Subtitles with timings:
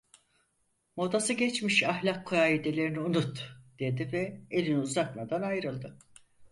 [0.95, 5.99] "Modası geçmiş ahlak kaidelerini unut!" dedi ve elini uzatmadan ayrıldı.